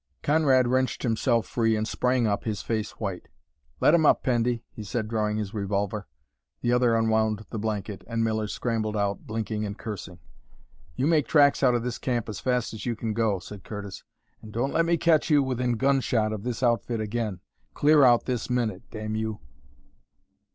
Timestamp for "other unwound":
6.73-7.45